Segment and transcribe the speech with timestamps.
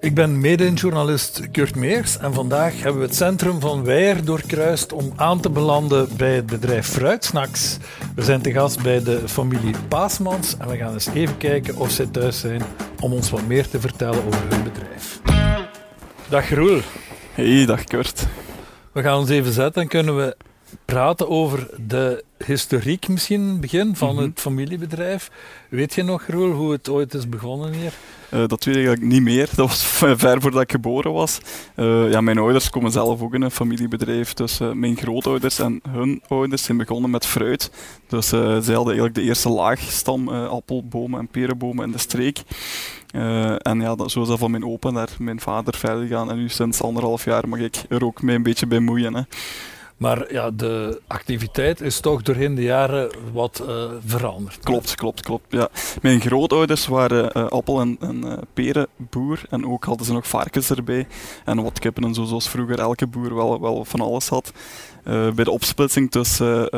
[0.00, 5.12] Ik ben mede-journalist Kurt Meers en vandaag hebben we het centrum van Weijer doorkruist om
[5.16, 7.76] aan te belanden bij het bedrijf Fruitsnacks.
[8.14, 11.90] We zijn te gast bij de familie Paasmans en we gaan eens even kijken of
[11.90, 12.62] zij thuis zijn
[13.00, 15.20] om ons wat meer te vertellen over hun bedrijf.
[16.28, 16.80] Dag Roel.
[17.32, 18.26] Hey, dag Kurt.
[18.92, 20.36] We gaan ons even zetten en kunnen we
[20.84, 24.24] praten over de historiek misschien, begin van Mhm.
[24.24, 25.30] het familiebedrijf.
[25.68, 27.92] Weet je nog, Roel, hoe het ooit is begonnen hier?
[28.28, 29.48] Eh, dat weet ik eigenlijk niet meer.
[29.54, 29.84] Dat was
[30.16, 31.40] ver voordat ik geboren was.
[31.74, 34.34] Eh, ja, mijn ouders komen zelf ook in een familiebedrijf.
[34.34, 37.70] Dus eh, mijn grootouders en hun ouders zijn begonnen met fruit.
[38.08, 42.42] Dus zij hadden eigenlijk de eerste laagstam appelbomen en perenbomen in de streek.
[43.62, 46.30] En ja, dat, zo is dat van mijn opa naar mijn vader verder gegaan.
[46.30, 49.14] En nu sinds anderhalf jaar mag ik er ook mee een beetje bij moeien.
[49.14, 49.22] Hè.
[50.00, 54.58] Maar ja, de activiteit is toch doorheen de jaren wat eh, veranderd.
[54.58, 55.44] Klopt, klopt, klopt.
[55.48, 55.68] Ja.
[56.02, 60.70] Mijn grootouders waren eh, appel- en, en eh, perenboer en ook hadden ze nog varkens
[60.70, 61.06] erbij
[61.44, 64.52] en wat kippen en zo, zoals vroeger elke boer wel, wel van alles had.
[65.04, 66.68] Bij de opsplitsing tussen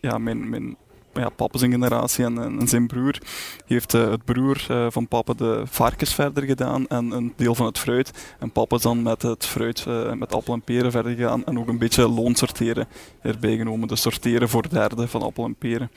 [0.00, 0.76] ja, mijn, mijn
[1.18, 3.18] ja, papa zijn generatie en, zijn broer
[3.66, 7.66] heeft eh, het broer eh, van papa de varkens verder gedaan en een deel van
[7.66, 8.10] het fruit.
[8.38, 11.58] En papa is dan met het fruit, eh, met appel en peren verder gegaan en
[11.58, 12.88] ook een beetje loonsorteren
[13.22, 13.88] erbij genomen.
[13.88, 15.90] Dus sorteren voor derde van appel en peren.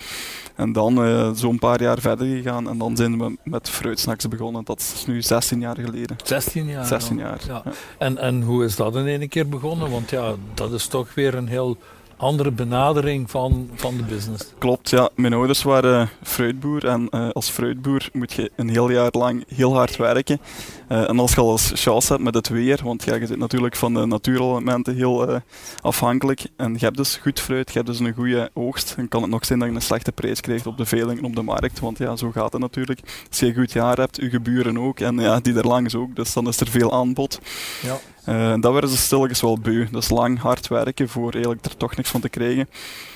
[0.56, 4.64] En dan zo'n paar jaar verder gegaan en dan zijn we met fruitsnacks begonnen.
[4.64, 6.18] Dat is nu 16 jaar geleden.
[6.24, 6.86] 16 jaar.
[6.86, 7.24] 16 al.
[7.24, 7.40] jaar.
[7.48, 7.62] Ja.
[7.66, 7.72] Ja.
[7.98, 9.92] En, en hoe is dat in één keer begonnen?
[9.92, 11.78] Want ja, dat is toch weer een heel
[12.20, 14.54] andere benadering van, van de business.
[14.58, 15.10] Klopt, ja.
[15.16, 19.74] Mijn ouders waren fruitboer en eh, als fruitboer moet je een heel jaar lang heel
[19.74, 20.40] hard werken.
[20.88, 23.38] Eh, en als je al eens chance hebt met het weer, want ja, je zit
[23.38, 25.36] natuurlijk van de natuurelementen heel eh,
[25.82, 29.22] afhankelijk en je hebt dus goed fruit, je hebt dus een goede oogst, dan kan
[29.22, 31.42] het nog zijn dat je een slechte prijs krijgt op de veiling en op de
[31.42, 33.00] markt, want ja, zo gaat het natuurlijk.
[33.30, 36.16] Als je een goed jaar hebt, je geburen ook en ja, die er langs ook,
[36.16, 37.40] dus dan is er veel aanbod.
[37.82, 38.00] Ja.
[38.30, 39.88] Eh, dat werden ze stilletjes wel beu.
[39.92, 42.70] Dus lang hard werken voor eigenlijk er toch niks van te krijgen.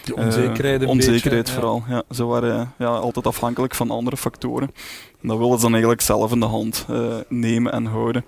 [0.03, 1.83] Die onzekerheid een Eh, onzekerheid beetje, vooral.
[1.87, 2.03] Ja.
[2.11, 4.71] Ze waren ja, altijd afhankelijk van andere factoren.
[5.21, 8.25] En dat wilden ze dan eigenlijk zelf in de hand eh, nemen en houden.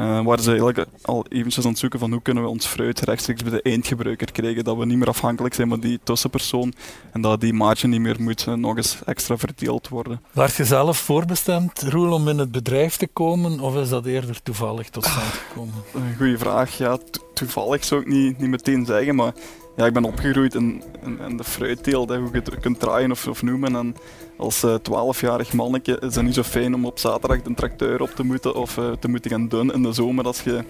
[0.00, 3.00] Eh waren ze eigenlijk al eventjes aan het zoeken van hoe kunnen we ons fruit
[3.00, 4.64] rechtstreeks bij de eindgebruiker krijgen.
[4.64, 6.72] Dat we niet meer afhankelijk zijn van die tussenpersoon.
[7.12, 10.20] En dat die marge niet meer moet eh, nog eens extra verdeeld worden.
[10.32, 13.60] Was je zelf voorbestemd, Roel, om in het bedrijf te komen?
[13.60, 15.74] Of is dat eerder toevallig tot stand gekomen?
[15.94, 16.78] Een goede vraag.
[16.78, 16.98] Ja,
[17.40, 19.32] toevallig zou ik niet, niet meteen zeggen, maar
[19.76, 23.26] ja, ik ben opgegroeid in, in, in de fruitteelt, hoe je het kunt draaien of,
[23.26, 23.76] of noemen.
[23.76, 23.96] En
[24.36, 28.10] als eh, 12-jarig manneke is het niet zo fijn om op zaterdag de tracteur op
[28.10, 30.64] te moeten of eh, te moeten gaan doen in de zomer als je,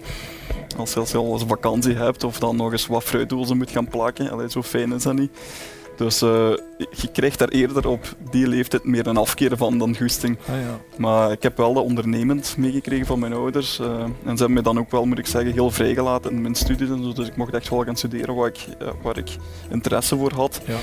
[0.77, 3.87] als als je al eens vakantie hebt of dan nog eens wat fruitdozen moet gaan
[3.87, 4.31] plakken.
[4.31, 5.31] Allee, zo fijn is dat niet.
[6.01, 10.37] Dus eh, je krijgt daar eerder op die leeftijd meer een afkeer van dan goesting.
[10.49, 10.79] Ah, ja.
[10.97, 13.79] Maar ik heb wel dat ondernemend meegekregen van mijn ouders.
[13.79, 16.55] eh, en ze hebben me dan ook wel, moet ik zeggen, heel vrijgelaten in mijn
[16.55, 17.13] studies en zo.
[17.13, 18.65] Dus ik mocht echt wel gaan studeren waar ik,
[19.01, 19.29] waar ik
[19.69, 20.61] interesse voor had.
[20.65, 20.77] Ja.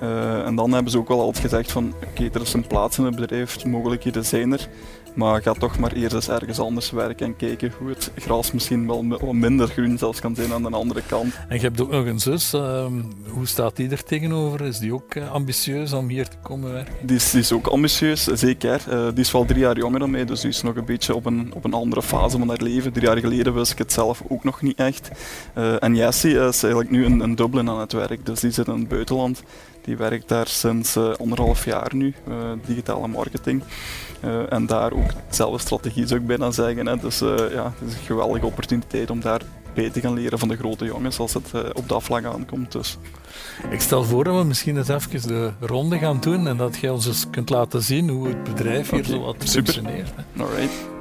[0.00, 2.98] Eh, en dan hebben ze ook wel altijd gezegd van, oké, er is een plaats
[2.98, 4.68] in het bedrijf, de mogelijkheden zijn er.
[5.16, 8.86] Maar ga toch maar eerst eens ergens anders werken en kijken hoe het gras misschien
[8.86, 11.34] wel wat minder groen zelfs kan zijn aan de andere kant.
[11.48, 12.52] En je hebt ook nog een zus.
[12.52, 12.92] ehm,
[13.28, 14.60] hoe staat die er tegenover?
[14.60, 16.94] Is die ook eh, ambitieus om hier te komen werken?
[17.02, 18.84] Die is, die is ook ambitieus, zeker.
[18.88, 21.14] Eh, die is wel drie jaar jonger dan mij, dus die is nog een beetje
[21.14, 22.92] op een, op een andere fase van haar leven.
[22.92, 25.10] Drie jaar geleden wist ik het zelf ook nog niet echt.
[25.54, 28.66] Eh, en Jessie is eigenlijk nu in, in Dublin aan het werk, dus die zit
[28.66, 29.42] in het buitenland.
[29.86, 32.34] Die werkt daar sinds eh, anderhalf jaar nu, eh,
[32.66, 33.62] digitale marketing.
[34.20, 36.86] Eh, en daar ook dezelfde strategie zou ik bijna zeggen.
[36.86, 36.96] Hè.
[36.96, 39.42] Dus ja, het is een geweldige opportuniteit om daar
[39.74, 42.72] te gaan leren van de grote jongens als het op dat vlak aankomt.
[42.72, 42.98] Dus.
[43.70, 46.90] Ik stel voor dat we misschien eens even de ronde gaan doen en dat jij
[46.90, 49.72] ons eens kunt laten zien hoe het bedrijf hier zo wat super.
[49.72, 50.10] functioneert.
[50.16, 50.42] hè.
[50.42, 50.95] Alright.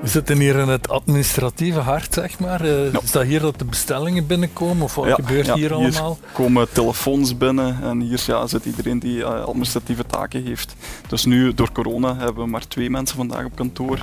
[0.00, 2.60] We zitten hier in het administratieve hart, zeg maar.
[2.60, 3.00] Eh, Ja.
[3.02, 6.18] Is dat hier dat de bestellingen binnenkomen of wat Ja, gebeurt ja, hier hier allemaal?
[6.32, 10.74] komen telefoons binnen en hier ja, zit iedereen die eh, administratieve taken heeft.
[11.08, 13.98] Dus nu, door corona, hebben we maar twee mensen vandaag op kantoor.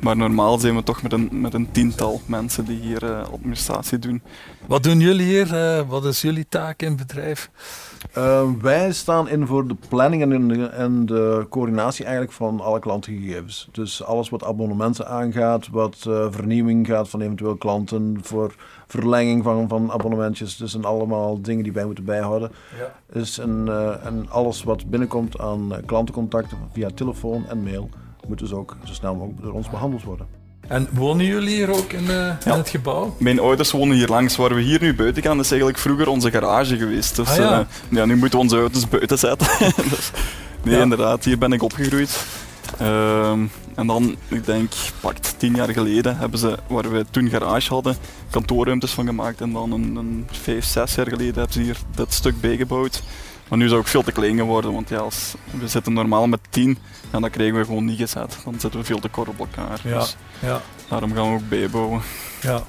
[0.00, 3.98] Maar normaal zijn we toch met een, met een tiental mensen die hier eh, administratie
[3.98, 4.22] doen.
[4.66, 5.54] Wat doen jullie hier?
[5.54, 7.50] Eh, wat is jullie taak in het bedrijf?
[8.12, 12.78] Eh, wij staan in voor de planning en de, en de coördinatie eigenlijk van alle
[12.78, 13.68] klantengegevens.
[13.72, 18.54] Dus alles wat abonnementen aangaat, wat eh, vernieuwing gaat van eventueel klanten, voor
[18.86, 20.56] verlenging van, van abonnementjes.
[20.56, 22.52] Dus zijn allemaal dingen die wij moeten bijhouden.
[22.78, 22.94] Ja.
[23.12, 27.88] Dus en, eh, en alles wat binnenkomt aan klantencontacten via telefoon en mail,
[28.28, 30.26] moet dus ook zo snel mogelijk door ons behandeld worden.
[30.68, 33.14] En wonen jullie hier ook in, eh, in het gebouw?
[33.18, 34.36] Mijn ouders wonen hier langs.
[34.36, 37.16] Waar we hier nu buiten gaan, is eigenlijk vroeger onze garage geweest.
[37.16, 37.58] Dus Ah, ja.
[37.60, 39.46] eh, ja, nu moeten we onze auto's buiten zetten.
[39.90, 40.10] dus,
[40.62, 40.82] nee, Ja.
[40.82, 42.24] inderdaad, hier ben ik opgegroeid.
[42.78, 43.40] Ehm,
[43.74, 47.96] en dan, ik denk, pakt tien jaar geleden hebben ze, waar we toen garage hadden,
[48.30, 49.40] kantoorruimtes van gemaakt.
[49.40, 53.02] En dan een, een vijf, zes jaar geleden hebben ze hier dat stuk bijgebouwd.
[53.50, 56.40] Maar nu het ook veel te klein geworden, want ja, als, we zitten normaal met
[56.50, 56.78] tien
[57.10, 58.38] en dan krijgen we gewoon niet gezet.
[58.44, 59.80] Dan zitten we veel te kort op elkaar.
[59.82, 62.00] Ja, Dus ja, daarom gaan we ook bijbouwen.
[62.42, 62.62] ja.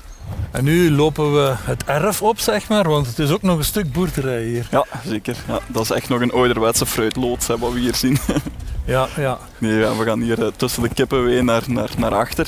[0.51, 3.63] En nu lopen we het erf op, zeg maar, want het is ook nog een
[3.63, 4.67] stuk boerderij hier.
[4.71, 5.35] Ja, zeker.
[5.47, 8.17] Ja, dat is echt nog een ouderwetse fruitloods hè, wat we hier zien.
[8.85, 9.37] Ja, ja.
[9.57, 12.47] Nee, ja, we gaan hier eh, tussen de kippen weer naar, naar, naar achter.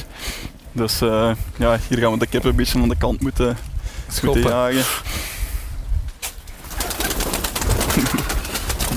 [0.71, 4.13] Dus eh, ja, hier gaan we de kippen een beetje aan de kant moeten, moeten
[4.13, 4.41] Schoppen.
[4.41, 4.83] jagen.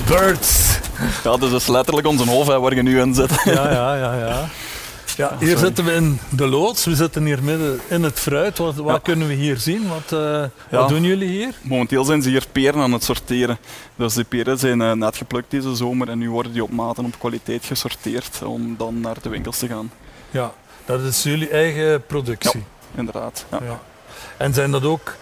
[0.07, 0.79] Birds.
[1.23, 3.29] Ja, dus dat is letterlijk onze hof hè, waar je nu in zit.
[3.43, 4.49] Ja, ja, ja, ja.
[5.17, 6.85] Ja, hier zitten we in de loods.
[6.85, 8.57] We zitten hier midden in het fruit.
[8.57, 8.99] Wat, wat Ja.
[9.03, 9.87] kunnen we hier zien?
[9.87, 11.53] Wat, eh, wat doen jullie hier?
[11.61, 13.57] Momenteel zijn ze hier peren aan het sorteren.
[13.95, 16.97] Dus die peren zijn eh, net geplukt deze zomer en nu worden die op maat
[16.97, 19.91] en op kwaliteit gesorteerd om dan naar de winkels te gaan.
[20.31, 20.51] Ja,
[20.85, 22.63] dat is jullie eigen productie.
[22.95, 23.45] Inderdaad.
[24.37, 25.15] En zijn dat ook,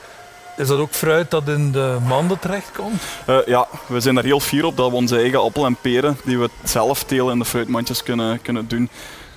[0.57, 3.03] is dat ook fruit dat in de manden terechtkomt?
[3.25, 6.17] Eh, ja, we zijn er heel fier op dat we onze eigen appel en peren,
[6.23, 8.89] die we zelf telen in de fruitmandjes kunnen, kunnen doen.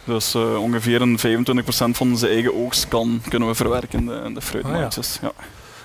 [0.04, 1.20] Dus eh, ongeveer een 25%
[1.70, 5.18] van onze eigen oogst kan, kunnen we verwerken in de, in de fruitmandjes.
[5.22, 5.32] ja.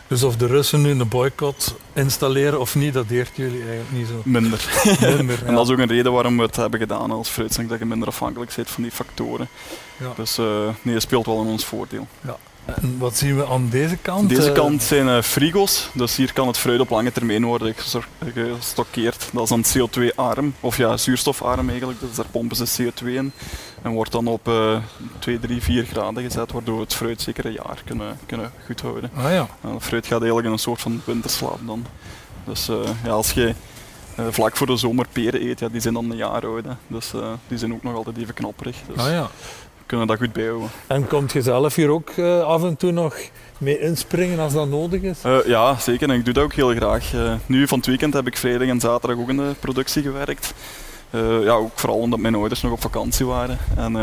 [0.08, 4.08] Dus of de Russen nu een boycott installeren of niet, dat deert jullie eigenlijk niet
[4.08, 4.22] zo.
[4.24, 4.66] Minder.
[5.18, 7.80] Minder, En dat is ook een reden waarom we het hebben gedaan als fruitsnack, dat
[7.80, 9.48] je minder afhankelijk bent van die factoren.
[9.98, 10.12] Ja.
[10.16, 10.46] Dus eh,
[10.82, 12.08] nee, het speelt wel in ons voordeel.
[12.66, 14.30] En wat zien we aan deze kant?
[14.30, 17.76] Deze Eh, kant zijn eh, frigo's, dus hier kan het fruit op lange termijn worden
[18.58, 19.30] gestockeerd.
[19.34, 23.32] Dat is dan CO2-arm, of ja, zuurstofarm eigenlijk, dus daar pompen ze CO2 in.
[23.82, 24.78] En wordt dan op eh
[25.20, 28.82] 2, 3, 4 graden gezet, waardoor we het fruit zeker een jaar kunnen, kunnen goed
[28.82, 29.12] houden.
[29.16, 29.48] Ah ja.
[29.62, 31.86] En het fruit gaat eigenlijk in een soort van winterslaap dan.
[32.46, 33.54] Dus eh, ja, als je
[34.30, 36.64] vlak voor de zomer peren eet, ja, die zijn dan een jaar oud.
[36.66, 36.72] Hè.
[36.88, 37.12] Dus
[37.48, 38.76] die zijn ook nog altijd even knapperig.
[38.88, 39.30] Dus Ah ja.
[39.84, 40.70] We kunnen dat goed bijhouden.
[40.88, 43.16] En komt je zelf hier ook eh, af en toe nog
[43.58, 45.20] mee inspringen als dat nodig is?
[45.22, 46.10] Eh, ja, zeker.
[46.10, 47.14] En ik doe dat ook heel graag.
[47.14, 50.54] Eh, nu van het weekend heb ik vrijdag en zaterdag ook in de productie gewerkt.
[51.44, 53.58] Ja, ook vooral omdat mijn ouders nog op vakantie waren.
[53.76, 53.94] En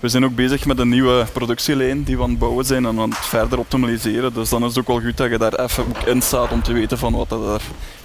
[0.00, 2.98] we zijn ook bezig met een nieuwe productielijn die we aan het bouwen zijn en
[2.98, 4.34] aan het verder optimaliseren.
[4.34, 6.72] Dus dan is het ook wel goed dat je daar even in staat om te
[6.72, 7.60] weten van wat er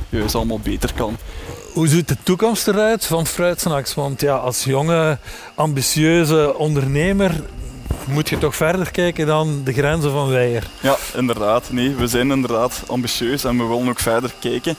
[0.10, 1.18] juist allemaal beter kan.
[1.74, 3.94] Hoe ziet de toekomst eruit van Fruitsnacks?
[3.94, 5.18] Want ja, als jonge,
[5.56, 7.42] ambitieuze ondernemer
[8.08, 10.68] moet je toch verder kijken dan de grenzen van Weijer.
[10.82, 11.72] Ja, inderdaad.
[11.72, 14.76] Nee, we zijn inderdaad ambitieus en we willen ook verder kijken.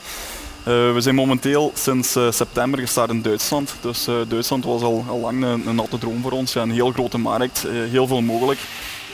[0.65, 3.75] Eh, we zijn momenteel sinds eh, september gestart in Duitsland.
[3.81, 6.53] Dus eh, Duitsland was al, al lang een, een natte droom voor ons.
[6.53, 8.59] Ja, een heel grote markt, heel veel mogelijk.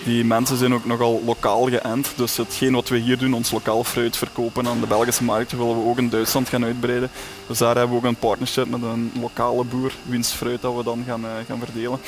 [0.04, 2.12] Die mensen zijn ook nogal lokaal geënt.
[2.16, 5.82] Dus hetgeen wat we hier doen, ons lokaal fruit verkopen aan de Belgische markt, willen
[5.82, 7.10] we ook in Duitsland gaan uitbreiden.
[7.46, 10.82] Dus daar hebben we ook een partnership met een lokale boer, wiens fruit dat we
[10.84, 11.98] dan gaan, eh, gaan verdelen.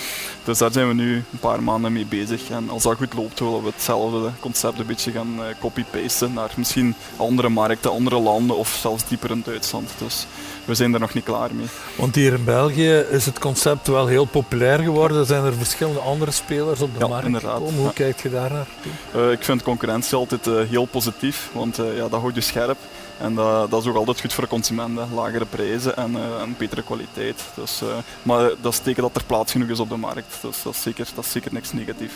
[0.45, 2.51] Dus daar zijn we nu een paar maanden mee bezig.
[2.51, 6.51] En als dat goed loopt, willen we hetzelfde concept een beetje gaan eh, copy-pasten naar
[6.57, 9.91] misschien andere markten, andere landen of zelfs dieper in Duitsland.
[9.99, 10.27] Dus
[10.65, 11.67] we zijn er nog niet klaar mee.
[11.97, 15.19] Want hier in België is het concept wel heel populair geworden.
[15.19, 17.57] Er zijn er verschillende andere spelers op de Ja, markt inderdaad.
[17.59, 17.82] gekomen.
[17.83, 17.97] Hoe Ja.
[18.05, 18.93] kijkt je daar naartoe?
[19.15, 22.77] Eh, ik vind concurrentie altijd eh, heel positief, want eh, ja, dat houdt je scherp.
[23.21, 25.15] En dat, dat is ook altijd goed voor de consumenten.
[25.15, 27.43] Lagere prijzen en, en betere kwaliteit.
[27.55, 27.83] Dus,
[28.23, 30.39] maar dat is teken dat er plaats genoeg is op de markt.
[30.43, 32.13] Dus dat is zeker, dat is zeker niks negatief.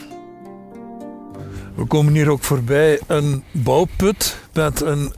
[1.75, 5.13] We komen hier ook voorbij een bouwput met een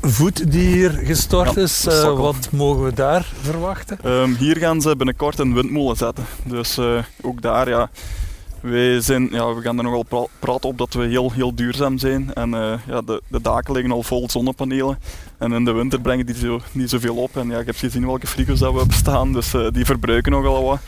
[0.00, 1.84] voet die hier gestort Ja, is.
[2.16, 3.98] wat mogen we daar verwachten?
[4.02, 6.24] Ehm, hier gaan ze binnenkort een windmolen zetten.
[6.44, 6.78] Dus
[7.22, 7.90] ook daar, ja.
[8.64, 11.98] Wij zijn, ja, we gaan er nogal pra praten op dat we heel, heel duurzaam
[11.98, 12.34] zijn.
[12.34, 14.98] En eh, ja, de, de daken liggen al vol zonnepanelen.
[15.38, 17.36] En in de winter brengen die zo, niet zoveel op.
[17.36, 20.32] En ja, ik heb gezien welke frigo's dat we hebben staan, dus eh, die verbruiken
[20.32, 20.78] nogal wat.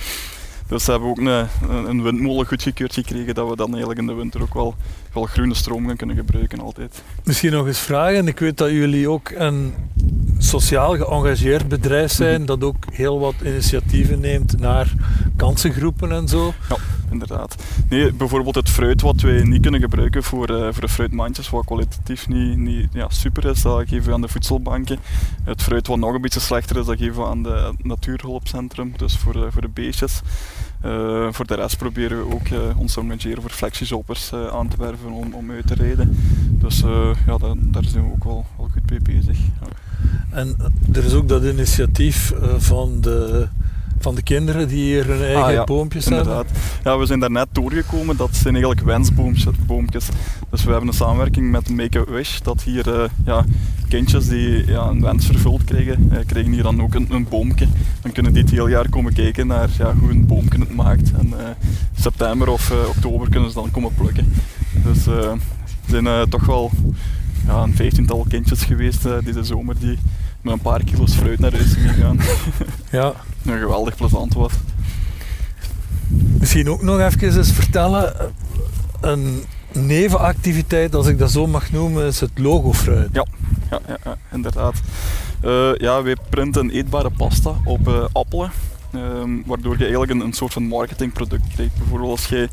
[0.69, 1.49] Dus we hebben ook een,
[1.89, 4.75] een windmolen goedgekeurd gekregen dat we dan eigenlijk in de winter ook wel,
[5.13, 7.03] wel groene stroom gaan kunnen gebruiken altijd.
[7.25, 8.29] Misschien nog eens vragen.
[8.29, 9.75] Ik weet dat jullie ook een
[10.39, 14.93] sociaal geëngageerd bedrijf zijn, dat ook heel wat initiatieven neemt naar
[15.37, 16.55] kansengroepen en zo.
[17.11, 17.57] Inderdaad.
[17.89, 21.65] Nee, bijvoorbeeld het fruit wat wij niet kunnen gebruiken voor, eh, voor de fruitmandjes, wat
[21.65, 24.99] kwalitatief niet, niet ja, super is, dat geven we aan de voedselbanken.
[25.45, 29.17] Het fruit wat nog een beetje slechter is, dat geven we aan de natuurhulpcentrum, dus
[29.17, 30.21] voor, de- voor de beestjes.
[30.81, 34.69] Eh, voor de rest proberen we ook eh, ons te engageren voor flexishoppers eh, aan
[34.69, 36.17] te werven om, om uit te rijden.
[36.51, 39.39] Dus eh, ja, da- daar zijn we ook wel, wel goed mee bezig.
[40.31, 40.57] En
[40.93, 43.49] er is ook dat initiatief eh, van de
[43.99, 46.23] van de kinderen die hier hun eigen Ah, ja, boompjes hebben.
[46.23, 46.59] Inderdaad.
[46.85, 48.17] Ja, we zijn daarnet doorgekomen.
[48.17, 49.55] Dat zijn eigenlijk wensboompjes.
[49.67, 50.09] boompjes.
[50.51, 52.39] Dus we hebben een samenwerking met Make-A-Wish.
[52.41, 53.45] Dat hier eh, ja,
[53.89, 57.67] kindjes die ja, een wens vervuld krijgen, eh, krijgen hier dan ook een, een boompje.
[58.01, 61.13] Dan kunnen die het heel jaar komen kijken naar ja, hoe een boompje het maakt.
[61.13, 61.49] En eh,
[62.01, 64.33] september of oktober kunnen ze dan komen plukken.
[64.85, 65.39] Dus er
[65.87, 66.71] zijn toch wel
[67.47, 69.99] ja, een vijftiental kindjes geweest deze zomer die
[70.47, 72.19] met een paar kilo's fruit naar huis gegaan.
[72.91, 73.13] Ja.
[73.45, 74.53] En geweldig plezant was.
[76.39, 78.33] Misschien ook nog even eens vertellen.
[79.01, 83.09] Een nevenactiviteit, als ik dat zo mag noemen, is het logofruit.
[83.13, 83.27] Ja,
[83.71, 84.75] ja, ja, ja, inderdaad.
[85.41, 88.51] Eh, ja, wij printen eetbare pasta op eh, appelen.
[88.93, 91.79] ehm, waardoor je eigenlijk een, een soort van marketingproduct krijgt.
[91.79, 92.49] Bijvoorbeeld als je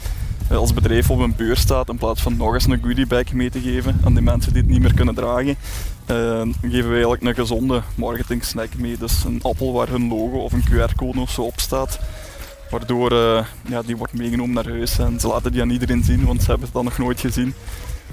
[0.48, 3.50] eh, als bedrijf op een beurs staat, in plaats van nog eens een goodiebag mee
[3.50, 5.56] te geven aan die mensen die het niet meer kunnen dragen,
[6.62, 8.98] geven wij eigenlijk een gezonde marketing snack mee.
[8.98, 12.00] Dus een appel waar hun logo of een QR-code of zo op staat.
[12.70, 16.26] Waardoor eh, ja, die wordt meegenomen naar huis en ze laten die aan iedereen zien,
[16.26, 17.54] want ze hebben het dan nog nooit gezien.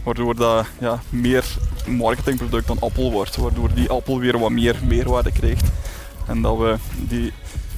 [0.03, 1.45] Waardoor dat ja, meer
[1.87, 3.37] marketingproduct dan appel wordt.
[3.37, 5.69] Waardoor die appel weer wat meer meerwaarde krijgt.
[6.27, 6.77] En dat we
[7.09, 7.33] die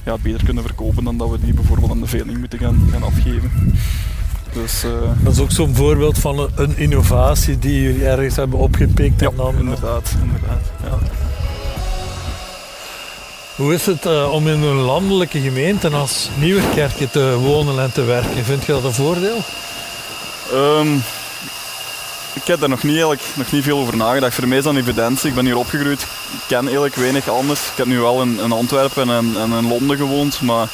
[0.05, 3.03] ja, beter kunnen verkopen dan dat we die bijvoorbeeld aan de veiling moeten gaan, gaan
[3.03, 3.51] afgeven.
[4.53, 8.59] Dus eh, Dat is ook zo'n voorbeeld van een, een innovatie die jullie ergens hebben
[8.59, 9.19] opgepikt.
[9.19, 10.11] ja, en dan, inderdaad.
[10.21, 10.97] inderdaad ja.
[13.55, 18.03] Hoe is het eh, om in een landelijke gemeente als Nieuwerkerke te wonen en te
[18.03, 18.45] werken?
[18.45, 19.37] Vind je dat een voordeel?
[20.51, 20.95] Ehm,
[22.33, 24.33] ik heb daar nog niet, eigenlijk, nog niet veel over nagedacht.
[24.35, 25.29] Voor mij is dat een evidentie.
[25.29, 26.01] Ik ben hier opgegroeid.
[26.01, 27.59] Ik ken eigenlijk weinig anders.
[27.59, 30.41] Ik heb nu wel in, in Antwerpen en, en in Londen gewoond.
[30.41, 30.67] Maar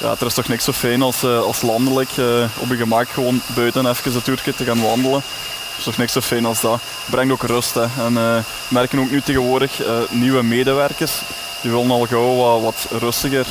[0.00, 3.08] ja, er is toch niks zo fijn als, eh, als landelijk eh, op je gemak
[3.08, 5.22] gewoon buiten even het uurtje te gaan wandelen.
[5.68, 6.80] Het is toch niks zo fijn als dat.
[7.10, 7.74] Brengt ook rust.
[7.74, 7.82] Hè.
[7.82, 11.12] En eh, we merken ook nu tegenwoordig nieuwe medewerkers.
[11.60, 13.46] Die willen al gauw wat, wat rustiger,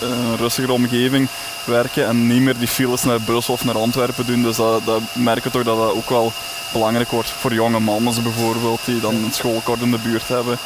[0.00, 1.28] een rustigere omgeving
[1.64, 4.42] werken en niet meer die files naar Brussel of naar Antwerpen doen.
[4.42, 6.32] Dus dat, dat merken we toch dat dat ook wel
[6.72, 10.58] belangrijk wordt voor jonge mannen bijvoorbeeld, die dan een schoolkort in de buurt hebben.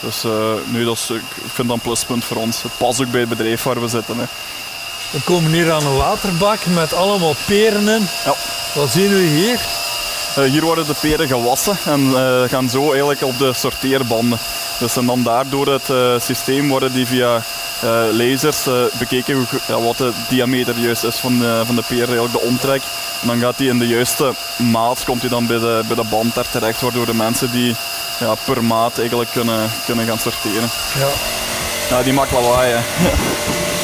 [0.00, 2.62] Dus eh, nu, dat is, ik vind dat een pluspunt voor ons.
[2.62, 4.18] Het past ook bij het bedrijf waar we zitten.
[4.18, 4.24] Hè.
[5.10, 8.08] We komen hier aan een waterbak met allemaal peren in.
[8.24, 8.34] Ja.
[8.74, 9.60] Wat zien we hier?
[10.36, 14.38] Eh, hier worden de peren gewassen en eh, gaan zo eigenlijk op de sorteerbanden.
[14.78, 17.42] Dus en dan daardoor het systeem worden die via
[17.82, 21.82] eh, lasers eh, bekeken hoe, ja, wat de diameter juist is van de, van de
[21.82, 22.82] peer, eigenlijk de omtrek.
[23.20, 26.04] En dan gaat die in de juiste maat, komt die dan bij de, bij de
[26.10, 27.76] band daar terecht, waardoor de mensen die
[28.20, 30.68] ja, per maat eigenlijk kunnen, kunnen gaan sorteren.
[30.98, 31.08] Ja.
[31.88, 32.80] Ja, die maakt lawaai hè.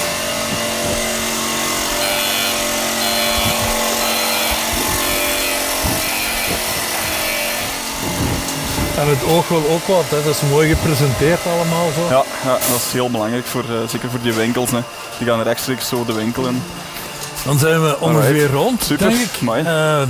[8.99, 10.05] En het oog wil ook wat.
[10.09, 10.23] Hè.
[10.25, 12.01] Dat is mooi gepresenteerd allemaal zo.
[12.15, 14.71] Ja, ja, dat is heel belangrijk, voor, eh, zeker voor die winkels.
[14.71, 14.81] Hè.
[15.19, 16.63] Die gaan rechtstreeks zo de winkel in.
[17.45, 18.53] Dan zijn we ongeveer Alright.
[18.53, 19.41] rond, Super, denk ik.
[19.41, 19.63] mooi.
[19.63, 20.03] Eh,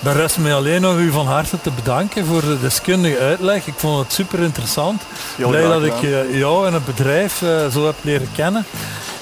[0.00, 3.66] dan rest mij alleen nog u van harte te bedanken voor de deskundige uitleg.
[3.66, 5.02] Ik vond het super interessant.
[5.36, 8.66] Heel Blij dat ik eh, jou en het bedrijf eh, zo heb leren kennen.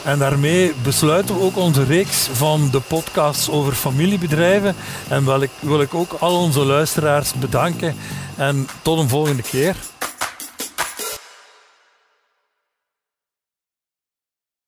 [0.09, 4.75] En daarmee besluiten we ook onze reeks van de podcasts over familiebedrijven.
[5.09, 7.97] En wil ik, wil ik ook al onze luisteraars bedanken.
[8.37, 9.77] En tot een volgende keer.